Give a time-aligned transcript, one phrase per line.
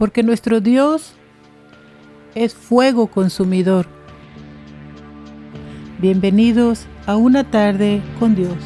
[0.00, 1.12] porque nuestro Dios
[2.34, 3.86] es fuego consumidor.
[5.98, 8.56] Bienvenidos a una tarde con Dios.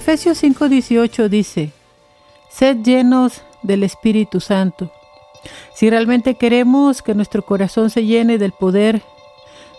[0.00, 1.72] Efesios 5:18 dice,
[2.48, 4.92] Sed llenos del Espíritu Santo.
[5.74, 9.02] Si realmente queremos que nuestro corazón se llene del poder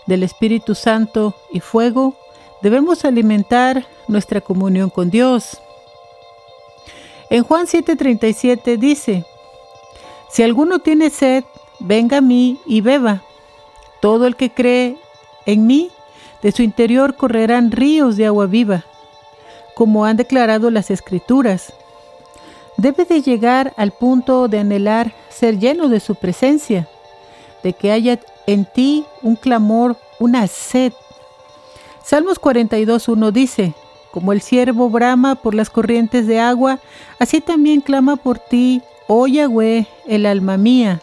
[0.06, 2.16] del Espíritu Santo y fuego,
[2.60, 5.58] debemos alimentar nuestra comunión con Dios.
[7.30, 9.24] En Juan 7:37 dice,
[10.28, 11.44] Si alguno tiene sed,
[11.78, 13.22] venga a mí y beba.
[14.02, 14.98] Todo el que cree
[15.46, 15.90] en mí,
[16.42, 18.84] de su interior correrán ríos de agua viva
[19.74, 21.72] como han declarado las escrituras.
[22.76, 26.88] Debe de llegar al punto de anhelar ser lleno de su presencia,
[27.62, 30.92] de que haya en ti un clamor, una sed.
[32.02, 33.74] Salmos 42.1 dice,
[34.10, 36.78] como el siervo brama por las corrientes de agua,
[37.18, 41.00] así también clama por ti, oh Yahweh, el alma mía.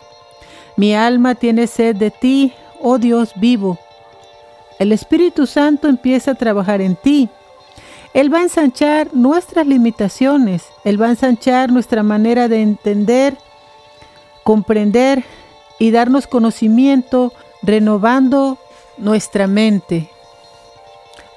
[0.76, 3.78] Mi alma tiene sed de ti, oh Dios vivo.
[4.80, 7.30] El Espíritu Santo empieza a trabajar en ti
[8.18, 13.38] él va a ensanchar nuestras limitaciones, Él va a ensanchar nuestra manera de entender,
[14.44, 15.24] comprender
[15.78, 18.58] y darnos conocimiento, renovando
[18.98, 20.10] nuestra mente.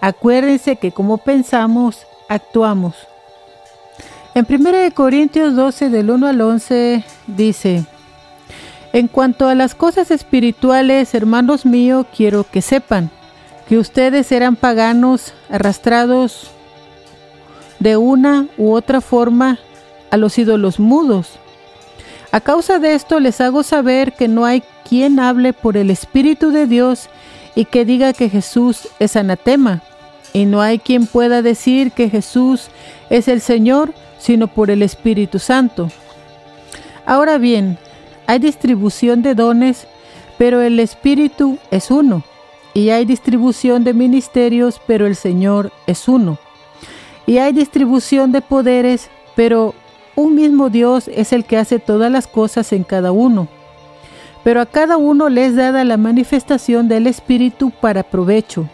[0.00, 2.94] Acuérdense que como pensamos, actuamos.
[4.34, 7.84] En 1 Corintios 12 del 1 al 11 dice,
[8.94, 13.10] en cuanto a las cosas espirituales, hermanos míos, quiero que sepan
[13.68, 16.52] que ustedes eran paganos arrastrados
[17.80, 19.58] de una u otra forma
[20.10, 21.32] a los ídolos mudos.
[22.30, 26.50] A causa de esto les hago saber que no hay quien hable por el Espíritu
[26.50, 27.08] de Dios
[27.56, 29.82] y que diga que Jesús es anatema,
[30.32, 32.68] y no hay quien pueda decir que Jesús
[33.08, 35.88] es el Señor sino por el Espíritu Santo.
[37.06, 37.78] Ahora bien,
[38.26, 39.88] hay distribución de dones,
[40.38, 42.22] pero el Espíritu es uno,
[42.74, 46.38] y hay distribución de ministerios, pero el Señor es uno
[47.30, 49.72] y hay distribución de poderes, pero
[50.16, 53.46] un mismo Dios es el que hace todas las cosas en cada uno.
[54.42, 58.68] Pero a cada uno le es dada la manifestación del Espíritu para provecho.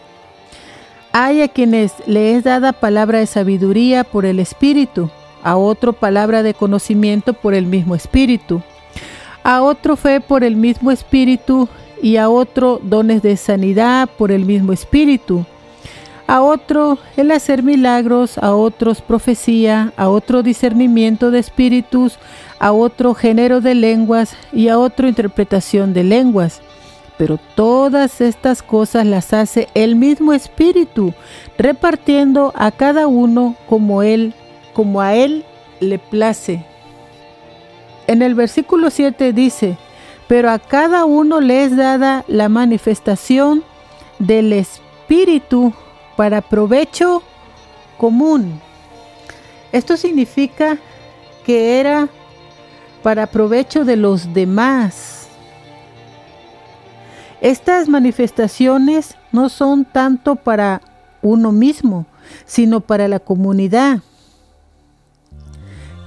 [1.11, 5.11] Hay a quienes le es dada palabra de sabiduría por el Espíritu,
[5.43, 8.63] a otro palabra de conocimiento por el mismo Espíritu,
[9.43, 11.69] a otro fe por el mismo Espíritu
[12.01, 15.45] y a otro dones de sanidad por el mismo Espíritu
[16.27, 22.19] a otro el hacer milagros, a otros profecía, a otro discernimiento de espíritus,
[22.59, 26.61] a otro género de lenguas y a otro interpretación de lenguas.
[27.17, 31.13] Pero todas estas cosas las hace el mismo espíritu,
[31.57, 34.33] repartiendo a cada uno como él,
[34.73, 35.45] como a él
[35.79, 36.63] le place.
[38.05, 39.77] En el versículo 7 dice,
[40.27, 43.63] pero a cada uno le es dada la manifestación
[44.19, 45.73] del espíritu
[46.17, 47.23] para provecho
[47.97, 48.59] común.
[49.71, 50.77] Esto significa
[51.45, 52.09] que era
[53.03, 55.29] para provecho de los demás.
[57.39, 60.81] Estas manifestaciones no son tanto para
[61.21, 62.07] uno mismo,
[62.45, 63.99] sino para la comunidad.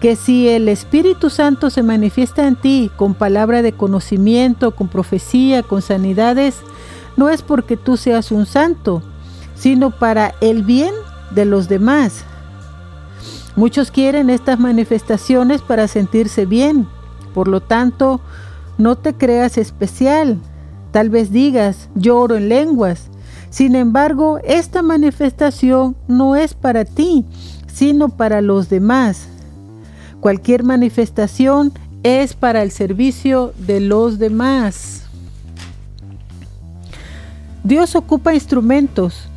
[0.00, 5.62] Que si el Espíritu Santo se manifiesta en ti con palabra de conocimiento, con profecía,
[5.62, 6.56] con sanidades,
[7.16, 9.02] no es porque tú seas un santo,
[9.60, 10.94] sino para el bien
[11.32, 12.24] de los demás.
[13.56, 16.88] Muchos quieren estas manifestaciones para sentirse bien,
[17.34, 18.20] por lo tanto,
[18.78, 20.38] no te creas especial.
[20.92, 23.10] Tal vez digas, lloro en lenguas.
[23.50, 27.26] Sin embargo, esta manifestación no es para ti,
[27.66, 29.28] sino para los demás.
[30.20, 35.02] Cualquier manifestación es para el servicio de los demás.
[37.62, 39.28] Dios ocupa instrumentos,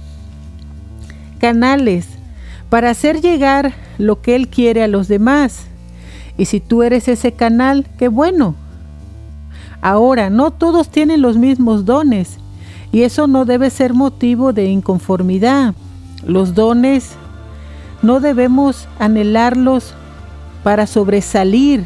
[1.43, 2.07] canales
[2.69, 5.65] para hacer llegar lo que Él quiere a los demás.
[6.37, 8.55] Y si tú eres ese canal, qué bueno.
[9.81, 12.37] Ahora, no todos tienen los mismos dones
[12.93, 15.75] y eso no debe ser motivo de inconformidad.
[16.25, 17.11] Los dones
[18.01, 19.93] no debemos anhelarlos
[20.63, 21.83] para sobresalir.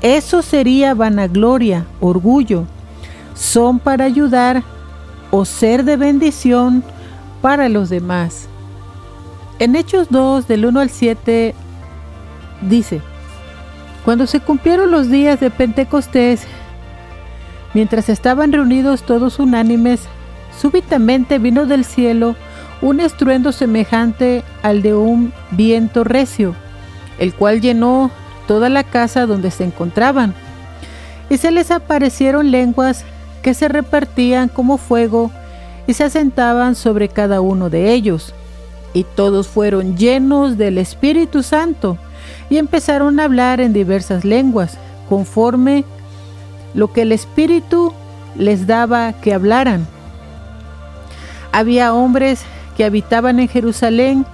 [0.00, 2.64] Eso sería vanagloria, orgullo.
[3.34, 4.62] Son para ayudar
[5.30, 6.82] o ser de bendición
[7.40, 8.48] para los demás.
[9.58, 11.54] En Hechos 2, del 1 al 7,
[12.62, 13.00] dice,
[14.04, 16.46] Cuando se cumplieron los días de Pentecostés,
[17.74, 20.02] mientras estaban reunidos todos unánimes,
[20.60, 22.36] súbitamente vino del cielo
[22.80, 26.54] un estruendo semejante al de un viento recio,
[27.18, 28.10] el cual llenó
[28.46, 30.34] toda la casa donde se encontraban.
[31.30, 33.04] Y se les aparecieron lenguas
[33.42, 35.30] que se repartían como fuego
[35.88, 38.34] y se asentaban sobre cada uno de ellos.
[38.92, 41.96] Y todos fueron llenos del Espíritu Santo
[42.50, 44.76] y empezaron a hablar en diversas lenguas,
[45.08, 45.84] conforme
[46.74, 47.94] lo que el Espíritu
[48.36, 49.86] les daba que hablaran.
[51.52, 52.42] Había hombres
[52.76, 54.26] que habitaban en Jerusalén,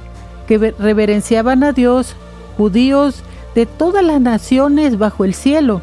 [0.49, 2.17] que reverenciaban a Dios,
[2.57, 3.23] judíos
[3.55, 5.83] de todas las naciones bajo el cielo.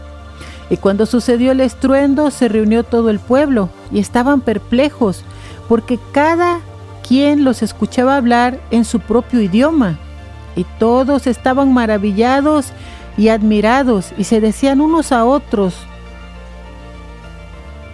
[0.70, 5.24] Y cuando sucedió el estruendo, se reunió todo el pueblo y estaban perplejos,
[5.72, 6.60] porque cada
[7.08, 9.98] quien los escuchaba hablar en su propio idioma.
[10.54, 12.74] Y todos estaban maravillados
[13.16, 15.78] y admirados y se decían unos a otros,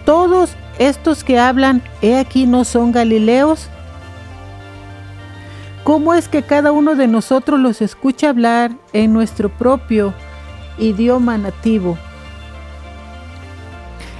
[0.04, 3.68] todos estos que hablan, he aquí, no son galileos.
[5.84, 10.12] ¿Cómo es que cada uno de nosotros los escucha hablar en nuestro propio
[10.78, 11.96] idioma nativo?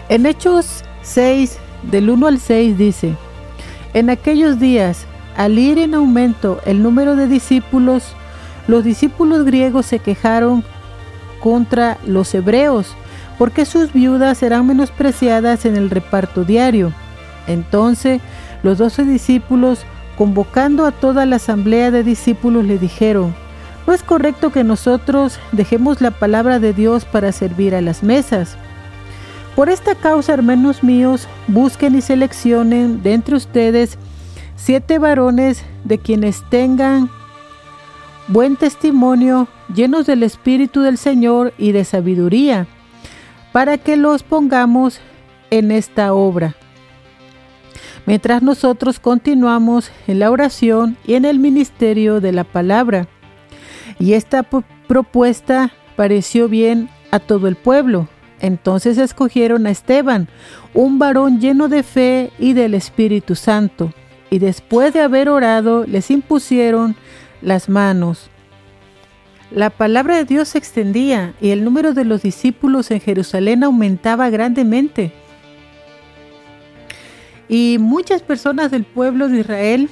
[0.09, 1.59] En Hechos 6,
[1.91, 3.17] del 1 al 6 dice,
[3.95, 5.07] en aquellos días,
[5.37, 8.15] al ir en aumento el número de discípulos,
[8.67, 10.65] los discípulos griegos se quejaron
[11.41, 12.95] contra los hebreos,
[13.39, 16.93] porque sus viudas serán menospreciadas en el reparto diario.
[17.47, 18.21] Entonces
[18.63, 19.85] los doce discípulos
[20.17, 23.35] convocando a toda la asamblea de discípulos, le dijeron,
[23.87, 28.59] no es correcto que nosotros dejemos la palabra de Dios para servir a las mesas.
[29.59, 33.99] Por esta causa, hermanos míos, busquen y seleccionen de entre ustedes
[34.55, 37.11] siete varones de quienes tengan
[38.29, 42.69] buen testimonio, llenos del Espíritu del Señor y de sabiduría,
[43.51, 45.01] para que los pongamos
[45.51, 46.55] en esta obra
[48.07, 53.09] mientras nosotros continuamos en la oración y en el ministerio de la palabra.
[53.99, 54.45] Y esta
[54.87, 58.09] propuesta pareció bien a todo el pueblo.
[58.41, 60.29] Entonces escogieron a Esteban,
[60.75, 63.93] un varón lleno de fe y del Espíritu Santo,
[64.31, 66.95] y después de haber orado les impusieron
[67.43, 68.31] las manos.
[69.51, 74.29] La palabra de Dios se extendía y el número de los discípulos en Jerusalén aumentaba
[74.29, 75.13] grandemente.
[77.49, 79.89] Y muchas personas del pueblo de Israel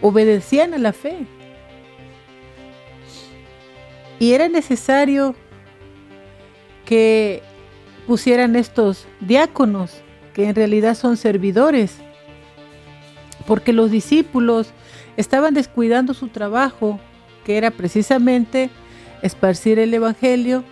[0.00, 1.26] obedecían a la fe.
[4.18, 5.34] Y era necesario
[6.84, 7.42] que
[8.06, 10.02] pusieran estos diáconos,
[10.34, 11.96] que en realidad son servidores,
[13.46, 14.72] porque los discípulos
[15.16, 16.98] estaban descuidando su trabajo,
[17.44, 18.70] que era precisamente
[19.22, 20.64] esparcir el Evangelio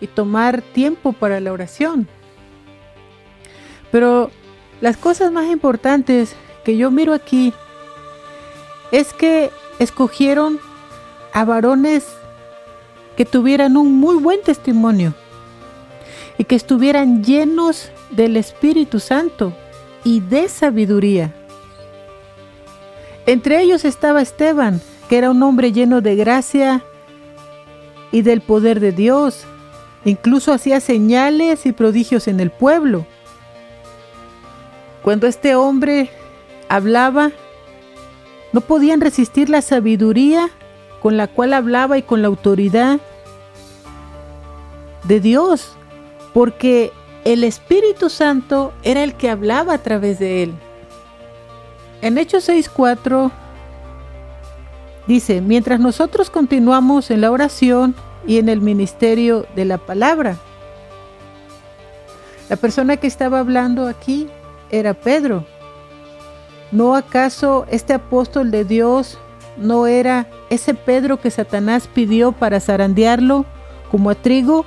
[0.00, 2.08] y tomar tiempo para la oración.
[3.90, 4.30] Pero
[4.80, 6.34] las cosas más importantes
[6.64, 7.52] que yo miro aquí
[8.92, 10.60] es que escogieron
[11.32, 12.06] a varones
[13.18, 15.12] que tuvieran un muy buen testimonio
[16.38, 19.52] y que estuvieran llenos del Espíritu Santo
[20.04, 21.34] y de sabiduría.
[23.26, 26.84] Entre ellos estaba Esteban, que era un hombre lleno de gracia
[28.12, 29.46] y del poder de Dios.
[30.04, 33.04] Incluso hacía señales y prodigios en el pueblo.
[35.02, 36.08] Cuando este hombre
[36.68, 37.32] hablaba,
[38.52, 40.50] no podían resistir la sabiduría
[41.00, 43.00] con la cual hablaba y con la autoridad
[45.04, 45.76] de Dios,
[46.34, 46.92] porque
[47.24, 50.54] el Espíritu Santo era el que hablaba a través de él.
[52.00, 53.30] En Hechos 6:4
[55.06, 57.94] dice, mientras nosotros continuamos en la oración
[58.26, 60.36] y en el ministerio de la palabra,
[62.48, 64.28] la persona que estaba hablando aquí
[64.70, 65.44] era Pedro.
[66.70, 69.18] ¿No acaso este apóstol de Dios
[69.58, 73.44] no era ese Pedro que Satanás pidió para zarandearlo
[73.90, 74.64] como a trigo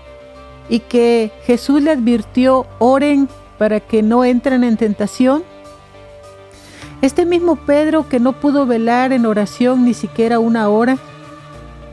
[0.69, 5.43] y que Jesús le advirtió, oren para que no entren en tentación?
[7.01, 10.98] Este mismo Pedro que no pudo velar en oración ni siquiera una hora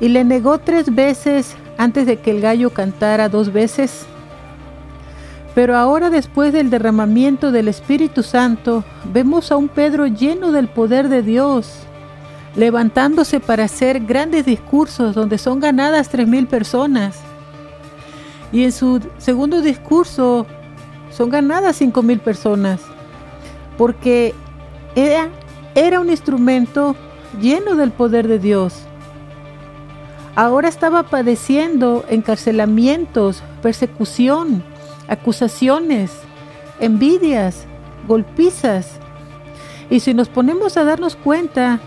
[0.00, 4.06] y le negó tres veces antes de que el gallo cantara dos veces.
[5.54, 11.08] Pero ahora después del derramamiento del Espíritu Santo, vemos a un Pedro lleno del poder
[11.08, 11.87] de Dios,
[12.54, 17.20] levantándose para hacer grandes discursos donde son ganadas tres mil personas.
[18.52, 20.46] Y en su segundo discurso
[21.10, 22.80] son ganadas cinco mil personas,
[23.76, 24.34] porque
[25.74, 26.96] era un instrumento
[27.40, 28.74] lleno del poder de Dios.
[30.34, 34.62] Ahora estaba padeciendo encarcelamientos, persecución,
[35.08, 36.12] acusaciones,
[36.80, 37.64] envidias,
[38.06, 38.92] golpizas.
[39.90, 41.80] Y si nos ponemos a darnos cuenta,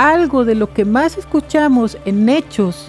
[0.00, 2.88] algo de lo que más escuchamos en hechos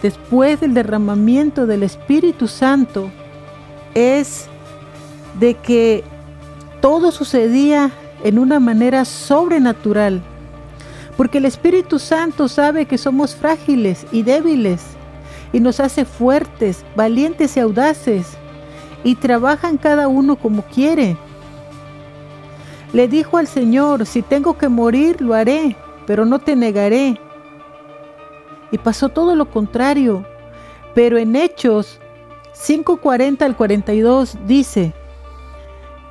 [0.00, 3.10] después del derramamiento del Espíritu Santo
[3.94, 4.46] es
[5.40, 6.04] de que
[6.80, 7.90] todo sucedía
[8.22, 10.22] en una manera sobrenatural,
[11.16, 14.82] porque el Espíritu Santo sabe que somos frágiles y débiles
[15.52, 18.36] y nos hace fuertes, valientes y audaces
[19.02, 21.16] y trabajan cada uno como quiere.
[22.92, 27.20] Le dijo al Señor, si tengo que morir, lo haré, pero no te negaré.
[28.70, 30.24] Y pasó todo lo contrario.
[30.94, 32.00] Pero en Hechos
[32.54, 34.94] 5.40 al 42 dice,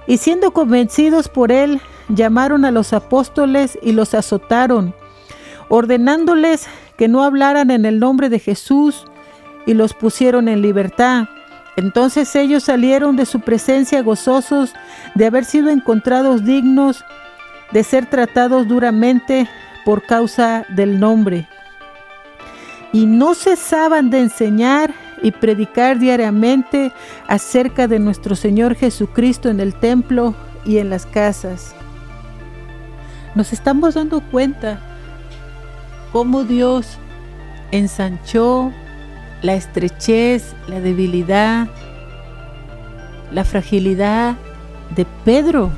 [0.07, 4.93] y siendo convencidos por él, llamaron a los apóstoles y los azotaron,
[5.67, 9.07] ordenándoles que no hablaran en el nombre de Jesús,
[9.65, 11.25] y los pusieron en libertad.
[11.75, 14.73] Entonces ellos salieron de su presencia gozosos
[15.15, 17.03] de haber sido encontrados dignos
[17.71, 19.49] de ser tratados duramente
[19.85, 21.47] por causa del nombre.
[22.91, 26.91] Y no cesaban de enseñar y predicar diariamente
[27.27, 31.75] acerca de nuestro Señor Jesucristo en el templo y en las casas.
[33.35, 34.79] Nos estamos dando cuenta
[36.11, 36.97] cómo Dios
[37.71, 38.71] ensanchó
[39.41, 41.67] la estrechez, la debilidad,
[43.31, 44.35] la fragilidad
[44.95, 45.71] de Pedro.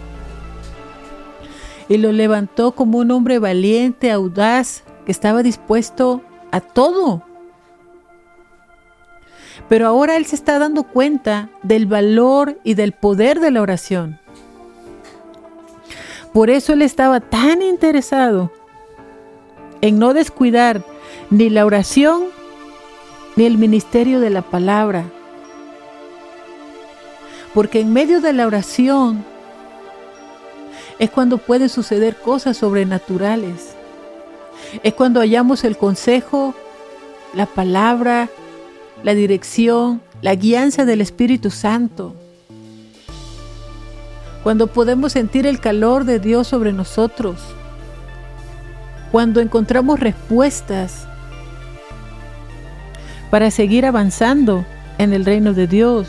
[1.89, 7.23] Y lo levantó como un hombre valiente, audaz, que estaba dispuesto a todo.
[9.69, 14.19] Pero ahora él se está dando cuenta del valor y del poder de la oración.
[16.33, 18.51] Por eso él estaba tan interesado
[19.81, 20.83] en no descuidar
[21.29, 22.25] ni la oración
[23.35, 25.05] ni el ministerio de la palabra.
[27.53, 29.23] Porque en medio de la oración
[30.99, 33.75] es cuando pueden suceder cosas sobrenaturales.
[34.83, 36.55] Es cuando hallamos el consejo,
[37.33, 38.29] la palabra,
[39.03, 42.15] la dirección, la guianza del Espíritu Santo.
[44.43, 47.39] Cuando podemos sentir el calor de Dios sobre nosotros.
[49.11, 51.07] Cuando encontramos respuestas
[53.29, 54.65] para seguir avanzando
[54.97, 56.07] en el reino de Dios.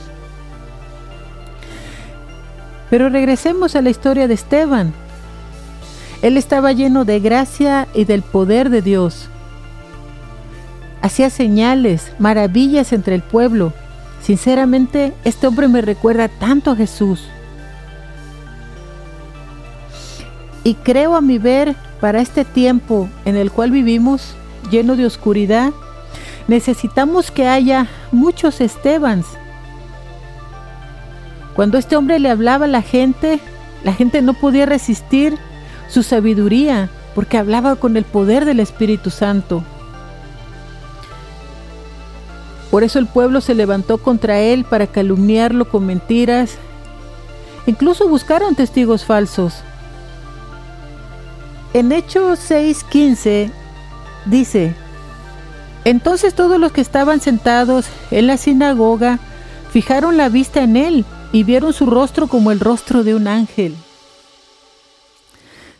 [2.91, 4.93] Pero regresemos a la historia de Esteban.
[6.23, 9.29] Él estaba lleno de gracia y del poder de Dios.
[11.01, 13.73] Hacía señales, maravillas entre el pueblo.
[14.23, 17.29] Sinceramente, este hombre me recuerda tanto a Jesús.
[20.65, 24.35] Y creo a mi ver, para este tiempo en el cual vivimos,
[24.71, 25.73] lleno de oscuridad,
[26.47, 29.27] necesitamos que haya muchos Estebans.
[31.59, 33.41] Cuando este hombre le hablaba a la gente,
[33.83, 35.37] la gente no podía resistir
[35.89, 39.65] su sabiduría porque hablaba con el poder del Espíritu Santo.
[42.71, 46.59] Por eso el pueblo se levantó contra él para calumniarlo con mentiras.
[47.67, 49.55] Incluso buscaron testigos falsos.
[51.75, 53.51] En Hechos 6:15
[54.27, 54.77] dice,
[55.85, 59.19] entonces todos los que estaban sentados en la sinagoga
[59.73, 63.75] fijaron la vista en él y vieron su rostro como el rostro de un ángel.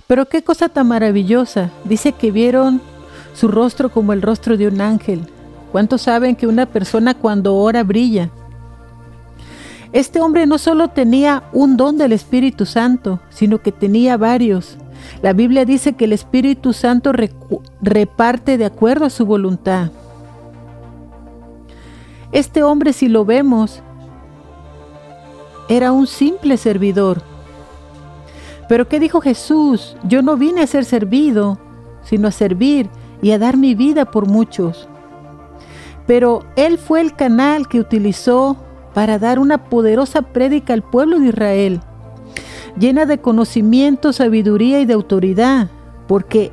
[0.07, 1.71] Pero qué cosa tan maravillosa.
[1.85, 2.81] Dice que vieron
[3.35, 5.21] su rostro como el rostro de un ángel.
[5.71, 8.31] ¿Cuántos saben que una persona cuando ora brilla?
[9.93, 14.77] Este hombre no solo tenía un don del Espíritu Santo, sino que tenía varios.
[15.23, 17.13] La Biblia dice que el Espíritu Santo
[17.81, 19.91] reparte de acuerdo a su voluntad.
[22.33, 23.83] Este hombre, si lo vemos,
[25.69, 27.23] era un simple servidor.
[28.69, 29.97] Pero ¿qué dijo Jesús?
[30.05, 31.59] Yo no vine a ser servido,
[32.03, 32.91] sino a servir
[33.23, 34.89] y a dar mi vida por muchos.
[36.07, 38.57] Pero Él fue el canal que utilizó
[38.95, 41.81] para dar una poderosa prédica al pueblo de Israel
[42.79, 45.69] llena de conocimiento, sabiduría y de autoridad,
[46.07, 46.53] porque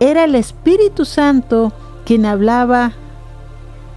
[0.00, 1.72] era el Espíritu Santo
[2.04, 2.92] quien hablaba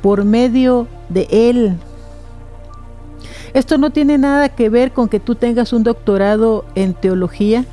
[0.01, 1.77] por medio de él.
[3.55, 7.63] Esto no tiene nada que ver con que tú tengas un doctorado en teología,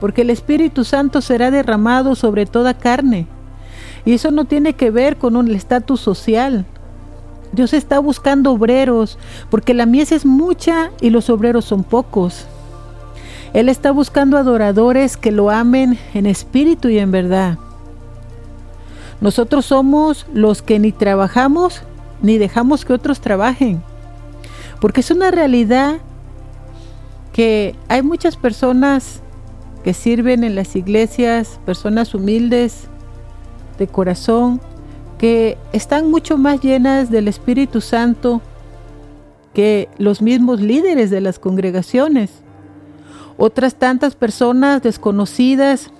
[0.00, 3.28] porque el Espíritu Santo será derramado sobre toda carne.
[4.04, 6.66] Y eso no tiene que ver con un estatus social.
[7.52, 9.16] Dios está buscando obreros,
[9.48, 12.46] porque la mies es mucha y los obreros son pocos.
[13.52, 17.58] Él está buscando adoradores que lo amen en espíritu y en verdad.
[19.20, 21.82] Nosotros somos los que ni trabajamos
[22.22, 23.84] ni dejamos que otros trabajen.
[24.80, 25.98] Porque es una realidad
[27.32, 29.20] que hay muchas personas
[29.84, 32.88] que sirven en las iglesias, personas humildes
[33.78, 34.60] de corazón,
[35.18, 38.40] que están mucho más llenas del Espíritu Santo
[39.54, 42.30] que los mismos líderes de las congregaciones.
[43.36, 45.90] Otras tantas personas desconocidas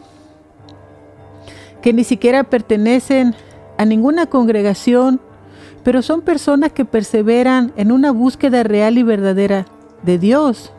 [1.83, 3.35] que ni siquiera pertenecen
[3.79, 5.21] a ninguna congregación,
[5.83, 9.67] pero son personas que perseveran en una búsqueda real y verdadera
[10.03, 10.73] de Dios.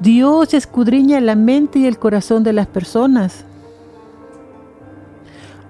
[0.00, 3.44] Dios escudriña la mente y el corazón de las personas.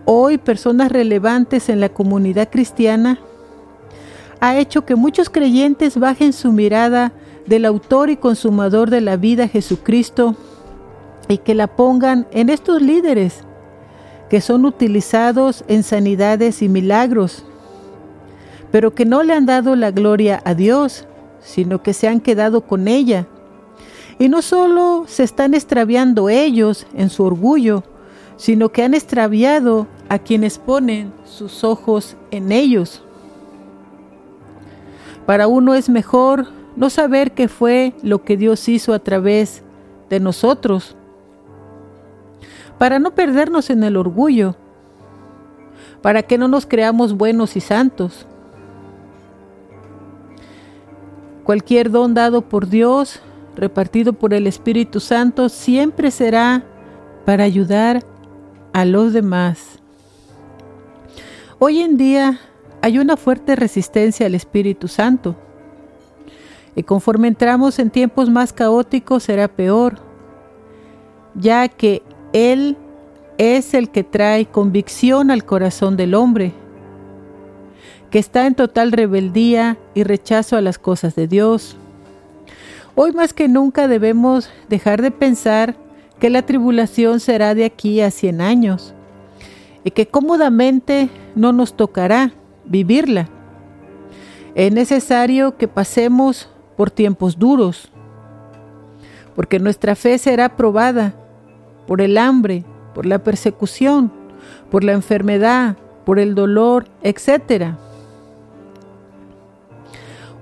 [0.04, 3.18] Hoy personas relevantes en la comunidad cristiana
[4.40, 7.12] ha hecho que muchos creyentes bajen su mirada
[7.46, 10.36] del autor y consumador de la vida Jesucristo
[11.28, 13.42] y que la pongan en estos líderes
[14.28, 17.44] que son utilizados en sanidades y milagros,
[18.70, 21.06] pero que no le han dado la gloria a Dios,
[21.40, 23.26] sino que se han quedado con ella.
[24.18, 27.84] Y no solo se están extraviando ellos en su orgullo,
[28.36, 33.02] sino que han extraviado a quienes ponen sus ojos en ellos.
[35.26, 36.46] Para uno es mejor
[36.76, 39.62] no saber qué fue lo que Dios hizo a través
[40.08, 40.94] de nosotros,
[42.78, 44.54] para no perdernos en el orgullo,
[46.02, 48.26] para que no nos creamos buenos y santos.
[51.46, 53.20] Cualquier don dado por Dios,
[53.54, 56.64] repartido por el Espíritu Santo, siempre será
[57.24, 58.02] para ayudar
[58.72, 59.78] a los demás.
[61.60, 62.40] Hoy en día
[62.82, 65.36] hay una fuerte resistencia al Espíritu Santo.
[66.74, 70.00] Y conforme entramos en tiempos más caóticos será peor,
[71.36, 72.76] ya que Él
[73.38, 76.54] es el que trae convicción al corazón del hombre,
[78.10, 81.76] que está en total rebeldía y rechazo a las cosas de Dios.
[82.94, 85.76] Hoy más que nunca debemos dejar de pensar
[86.18, 88.94] que la tribulación será de aquí a 100 años
[89.84, 92.32] y que cómodamente no nos tocará
[92.64, 93.28] vivirla.
[94.54, 97.90] Es necesario que pasemos por tiempos duros,
[99.34, 101.14] porque nuestra fe será probada
[101.86, 102.64] por el hambre,
[102.94, 104.10] por la persecución,
[104.70, 107.76] por la enfermedad, por el dolor, etc.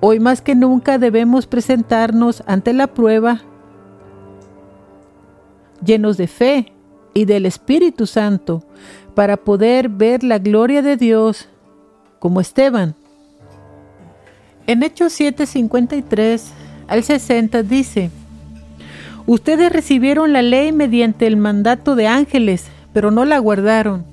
[0.06, 3.40] Hoy más que nunca debemos presentarnos ante la prueba
[5.82, 6.74] llenos de fe
[7.14, 8.66] y del Espíritu Santo
[9.14, 11.48] para poder ver la gloria de Dios
[12.18, 12.94] como Esteban.
[14.66, 16.50] En Hechos 7:53
[16.86, 18.10] al 60 dice,
[19.24, 24.04] Ustedes recibieron la ley mediante el mandato de ángeles, pero no la guardaron.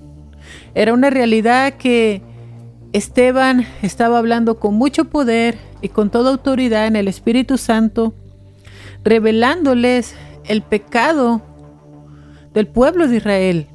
[0.74, 2.22] Era una realidad que
[2.94, 8.14] Esteban estaba hablando con mucho poder y con toda autoridad en el Espíritu Santo,
[9.04, 10.16] revelándoles
[10.46, 11.42] el pecado
[12.54, 13.68] del pueblo de Israel.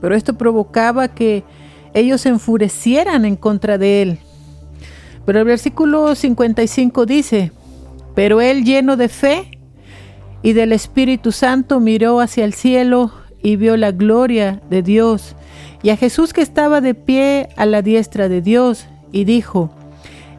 [0.00, 1.44] Pero esto provocaba que
[1.92, 4.18] ellos se enfurecieran en contra de él.
[5.26, 7.52] Pero el versículo 55 dice,
[8.14, 9.58] pero él lleno de fe
[10.42, 15.34] y del Espíritu Santo miró hacia el cielo y vio la gloria de Dios
[15.84, 19.70] y a Jesús que estaba de pie a la diestra de Dios y dijo,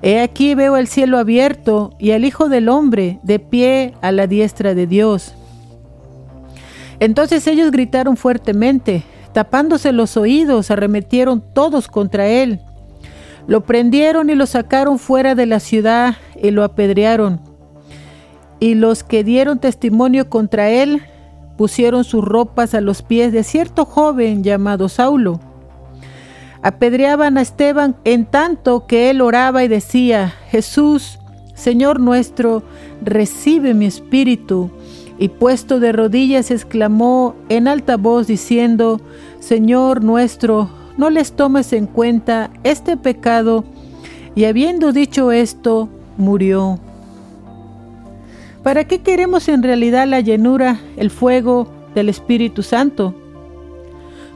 [0.06, 4.28] He aquí veo el cielo abierto y al Hijo del Hombre de pie a la
[4.28, 5.34] diestra de Dios.
[7.00, 12.62] Entonces ellos gritaron fuertemente, Tapándose los oídos, arremetieron todos contra él.
[13.48, 17.42] Lo prendieron y lo sacaron fuera de la ciudad y lo apedrearon.
[18.60, 21.02] Y los que dieron testimonio contra él
[21.58, 25.40] pusieron sus ropas a los pies de cierto joven llamado Saulo.
[26.66, 31.20] Apedreaban a Esteban en tanto que él oraba y decía, Jesús,
[31.54, 32.64] Señor nuestro,
[33.04, 34.72] recibe mi espíritu
[35.20, 39.00] y puesto de rodillas exclamó en alta voz diciendo,
[39.40, 43.64] Señor nuestro, no les tomes en cuenta este pecado.
[44.34, 46.80] Y habiendo dicho esto, murió.
[48.64, 53.14] ¿Para qué queremos en realidad la llenura, el fuego del Espíritu Santo?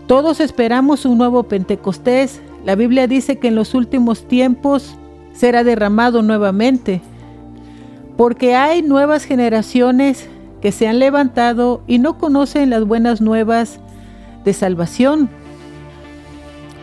[0.10, 2.42] Todos esperamos un nuevo Pentecostés.
[2.66, 4.96] La Biblia dice que en los últimos tiempos
[5.34, 7.00] será derramado nuevamente,
[8.18, 10.28] porque hay nuevas generaciones
[10.64, 13.80] que se han levantado y no conocen las buenas nuevas
[14.46, 15.30] de salvación.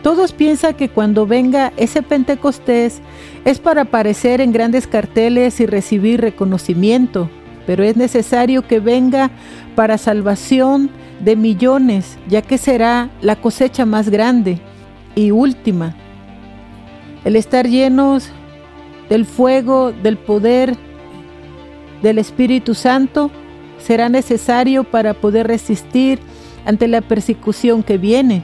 [0.03, 3.01] Todos piensan que cuando venga ese Pentecostés
[3.43, 7.29] es para aparecer en grandes carteles y recibir reconocimiento.
[7.65, 9.29] pero es necesario que venga
[9.75, 14.59] para salvación de millones, ya que será la cosecha más grande
[15.15, 15.95] y última.
[17.25, 18.29] El estar llenos
[19.09, 20.75] del fuego, del poder,
[22.01, 23.31] del Espíritu Santo,
[23.79, 26.19] será necesario para poder resistir
[26.65, 28.43] ante la persecución que viene,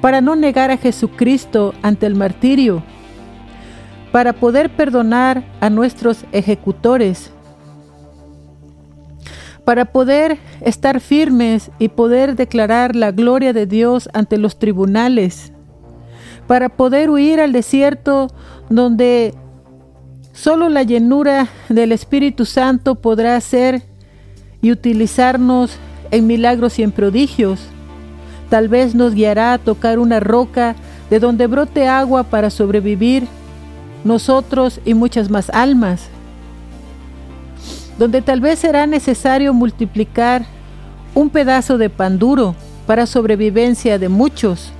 [0.00, 2.82] para no negar a Jesucristo ante el martirio,
[4.12, 7.32] para poder perdonar a nuestros ejecutores,
[9.70, 15.52] para poder estar firmes y poder declarar la gloria de Dios ante los tribunales,
[16.48, 18.32] para poder huir al desierto
[18.68, 19.32] donde
[20.32, 23.84] solo la llenura del Espíritu Santo podrá hacer
[24.60, 25.76] y utilizarnos
[26.10, 27.60] en milagros y en prodigios.
[28.48, 30.74] Tal vez nos guiará a tocar una roca
[31.10, 33.28] de donde brote agua para sobrevivir
[34.02, 36.08] nosotros y muchas más almas.
[38.00, 40.46] Donde tal vez será necesario multiplicar
[41.14, 42.54] un pedazo de pan duro
[42.86, 44.72] para sobrevivencia de muchos.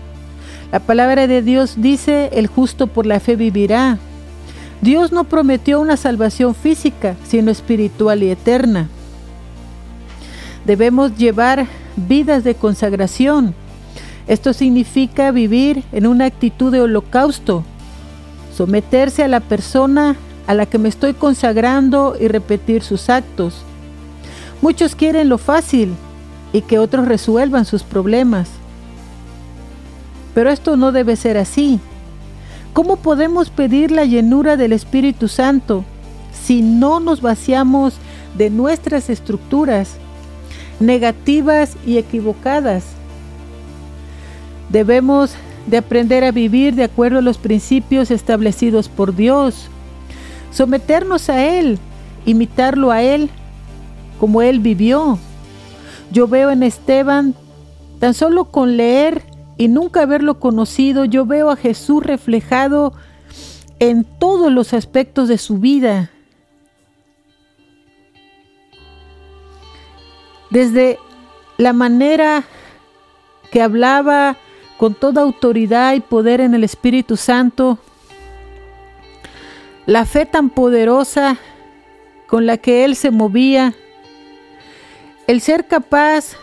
[0.72, 3.98] La palabra de Dios dice, el justo por la fe vivirá.
[4.80, 8.88] Dios no prometió una salvación física, sino espiritual y eterna.
[10.64, 13.54] Debemos llevar vidas de consagración.
[14.28, 17.64] Esto significa vivir en una actitud de holocausto,
[18.56, 20.16] someterse a la persona
[20.50, 23.54] a la que me estoy consagrando y repetir sus actos.
[24.60, 25.94] Muchos quieren lo fácil
[26.52, 28.48] y que otros resuelvan sus problemas.
[30.34, 31.78] Pero esto no debe ser así.
[32.72, 35.84] ¿Cómo podemos pedir la llenura del Espíritu Santo
[36.32, 37.94] si no nos vaciamos
[38.36, 39.98] de nuestras estructuras
[40.80, 42.82] negativas y equivocadas.
[44.68, 45.30] Debemos
[45.68, 49.68] de aprender a vivir de acuerdo a los principios establecidos por Dios,
[50.50, 51.78] someternos a Él,
[52.26, 53.30] imitarlo a Él
[54.18, 55.18] como Él vivió.
[56.12, 57.34] Yo veo en Esteban,
[57.98, 59.22] tan solo con leer
[59.56, 62.92] y nunca haberlo conocido, yo veo a Jesús reflejado
[63.78, 66.10] en todos los aspectos de su vida.
[70.50, 70.98] desde
[71.56, 72.44] la manera
[73.50, 74.36] que hablaba
[74.76, 77.78] con toda autoridad y poder en el Espíritu Santo,
[79.86, 81.38] la fe tan poderosa
[82.26, 83.74] con la que él se movía,
[85.26, 86.36] el ser capaz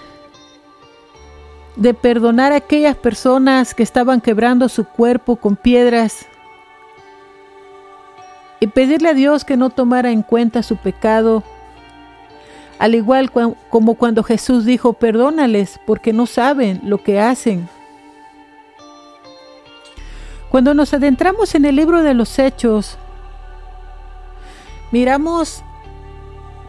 [1.76, 6.26] de perdonar a aquellas personas que estaban quebrando su cuerpo con piedras
[8.60, 11.44] y pedirle a Dios que no tomara en cuenta su pecado
[12.80, 17.68] al igual como cuando Jesús dijo, perdónales porque no saben lo que hacen.
[20.50, 22.98] Cuando nos adentramos en el libro de los hechos,
[24.92, 25.64] miramos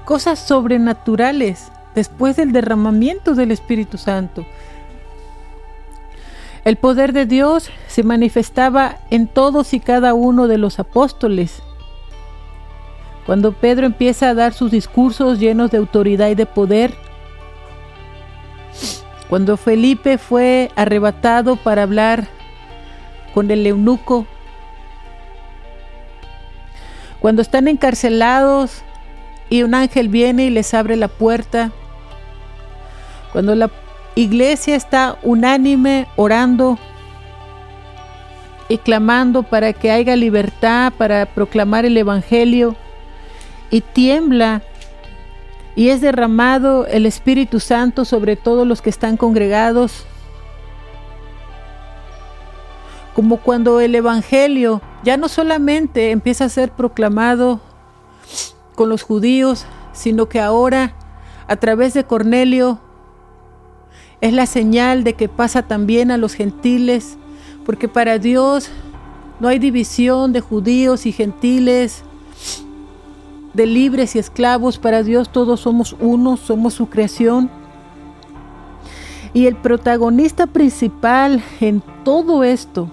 [0.05, 4.47] cosas sobrenaturales después del derramamiento del Espíritu Santo.
[6.65, 11.63] El poder de Dios se manifestaba en todos y cada uno de los apóstoles.
[13.27, 16.95] Cuando Pedro empieza a dar sus discursos llenos de autoridad y de poder,
[19.29, 22.29] cuando Felipe fue arrebatado para hablar
[23.35, 24.27] con el eunuco,
[27.21, 28.83] cuando están encarcelados
[29.51, 31.73] y un ángel viene y les abre la puerta,
[33.33, 33.71] cuando la
[34.15, 36.79] iglesia está unánime orando
[38.69, 42.77] y clamando para que haya libertad, para proclamar el Evangelio,
[43.71, 44.63] y tiembla
[45.77, 50.07] y es derramado el Espíritu Santo sobre todos los que están congregados.
[53.19, 57.61] Como cuando el Evangelio ya no solamente empieza a ser proclamado
[58.77, 60.95] con los judíos, sino que ahora
[61.49, 62.79] a través de Cornelio
[64.21, 67.19] es la señal de que pasa también a los gentiles,
[67.67, 68.71] porque para Dios
[69.41, 72.05] no hay división de judíos y gentiles,
[73.53, 77.51] de libres y esclavos, para Dios todos somos uno, somos su creación.
[79.33, 82.89] Y el protagonista principal en todo esto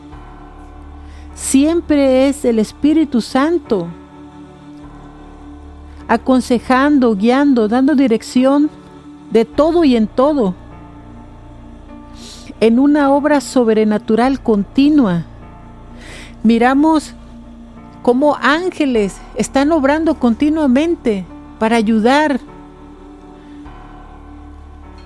[1.35, 3.87] siempre es el Espíritu Santo,
[6.07, 8.69] aconsejando, guiando, dando dirección
[9.31, 10.55] de todo y en todo,
[12.59, 15.25] en una obra sobrenatural continua.
[16.41, 17.13] Miramos
[18.01, 21.25] cómo ángeles están obrando continuamente
[21.59, 22.39] para ayudar,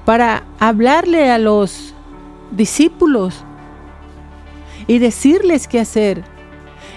[0.06, 1.94] para hablarle a los
[2.52, 3.44] discípulos
[4.90, 6.24] y decirles qué hacer.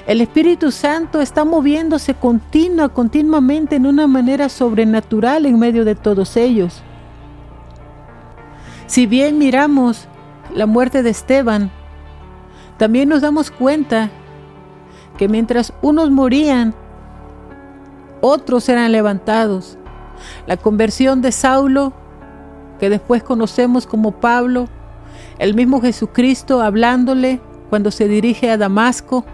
[0.06, 6.38] El Espíritu Santo está moviéndose continua, continuamente en una manera sobrenatural en medio de todos
[6.38, 6.82] ellos.
[8.86, 10.08] Si bien miramos
[10.54, 11.70] la muerte de Esteban,
[12.78, 14.10] también nos damos cuenta
[15.18, 16.74] que mientras unos morían,
[18.22, 19.76] otros eran levantados.
[20.46, 21.92] La conversión de Saulo,
[22.80, 24.68] que después conocemos como Pablo,
[25.38, 29.24] el mismo Jesucristo hablándole cuando se dirige a Damasco.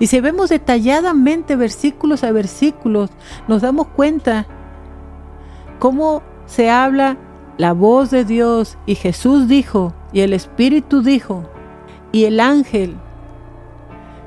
[0.00, 3.10] Y si vemos detalladamente versículos a versículos,
[3.46, 4.44] nos damos cuenta
[5.78, 7.16] cómo se habla
[7.58, 11.44] la voz de Dios y Jesús dijo y el Espíritu dijo
[12.10, 12.96] y el ángel.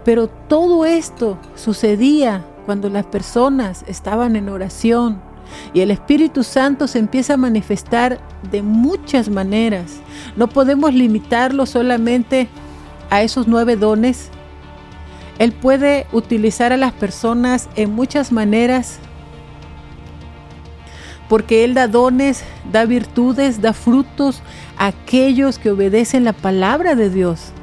[0.06, 5.20] Pero todo esto sucedía cuando las personas estaban en oración
[5.74, 10.00] y el Espíritu Santo se empieza a manifestar de muchas maneras.
[10.38, 12.48] No podemos limitarlo solamente
[13.10, 14.30] a esos nueve dones.
[15.38, 19.00] Él puede utilizar a las personas en muchas maneras
[21.30, 24.42] porque Él da dones, da virtudes, da frutos
[24.78, 27.54] a aquellos que obedecen la palabra de Dios.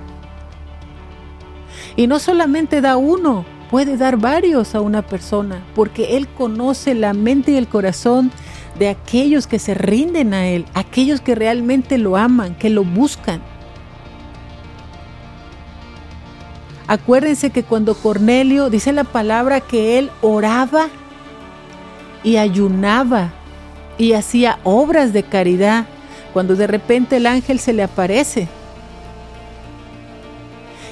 [1.97, 7.13] Y no solamente da uno, puede dar varios a una persona, porque Él conoce la
[7.13, 8.31] mente y el corazón
[8.79, 13.43] de aquellos que se rinden a Él, aquellos que realmente lo aman, que lo buscan.
[16.89, 20.89] Acuérdense que cuando Cornelio dice la palabra que él oraba
[22.23, 23.33] y ayunaba
[23.99, 25.87] y hacía obras de caridad,
[26.33, 28.47] cuando de repente el ángel se le aparece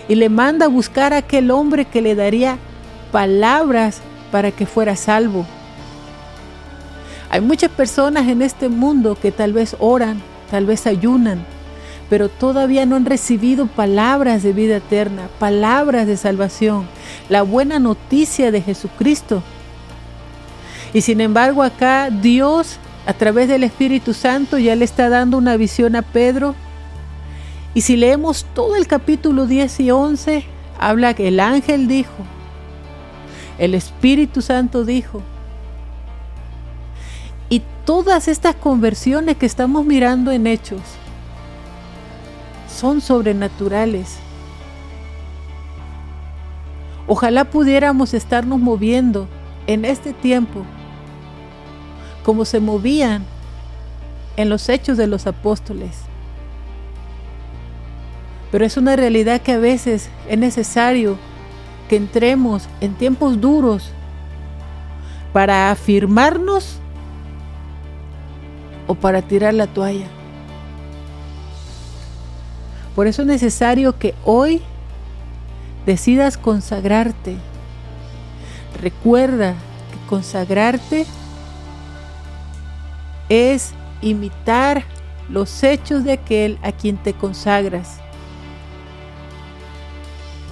[0.08, 2.58] y le manda a buscar a aquel hombre que le daría
[3.12, 4.00] palabras
[4.32, 5.46] para que fuera salvo.
[7.30, 11.44] Hay muchas personas en este mundo que tal vez oran, tal vez ayunan,
[12.08, 16.86] pero todavía no han recibido palabras de vida eterna, palabras de salvación,
[17.28, 19.42] la buena noticia de Jesucristo.
[20.92, 25.56] Y sin embargo acá Dios a través del Espíritu Santo ya le está dando una
[25.56, 26.54] visión a Pedro.
[27.74, 30.44] Y si leemos todo el capítulo 10 y 11,
[30.78, 32.12] habla que el ángel dijo,
[33.58, 35.22] el Espíritu Santo dijo.
[37.48, 40.80] Y todas estas conversiones que estamos mirando en hechos
[42.74, 44.16] son sobrenaturales.
[47.06, 49.28] Ojalá pudiéramos estarnos moviendo
[49.66, 50.64] en este tiempo
[52.24, 53.24] como se movían
[54.36, 56.00] en los hechos de los apóstoles.
[58.50, 61.18] Pero es una realidad que a veces es necesario
[61.88, 63.90] que entremos en tiempos duros
[65.32, 66.78] para afirmarnos
[68.86, 70.06] o para tirar la toalla.
[72.94, 74.62] Por eso es necesario que hoy
[75.86, 77.36] decidas consagrarte.
[78.80, 81.06] Recuerda que consagrarte
[83.28, 84.84] es imitar
[85.28, 87.98] los hechos de aquel a quien te consagras.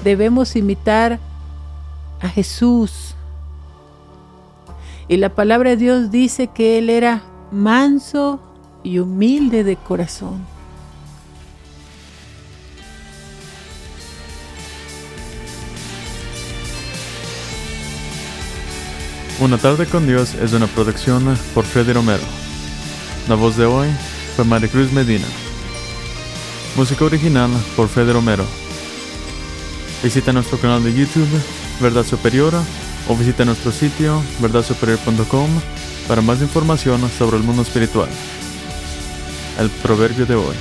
[0.02, 1.20] Debemos imitar
[2.20, 3.14] a Jesús.
[5.08, 8.40] Y la palabra de Dios dice que Él era manso
[8.82, 10.51] y humilde de corazón.
[19.42, 22.22] Una tarde con Dios es una producción por Freddy Romero.
[23.28, 23.88] La voz de hoy
[24.36, 25.26] fue Maricruz Medina.
[26.76, 28.44] Música original por Fede Romero.
[30.00, 31.26] Visita nuestro canal de YouTube,
[31.80, 32.54] Verdad Superior,
[33.08, 35.50] o visita nuestro sitio, verdadsuperior.com,
[36.06, 38.08] para más información sobre el mundo espiritual.
[39.58, 40.54] El proverbio de hoy.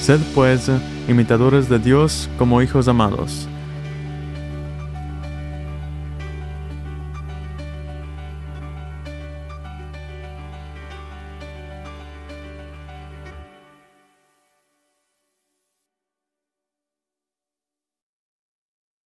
[0.00, 0.70] Sed pues
[1.08, 3.48] imitadores de Dios como hijos amados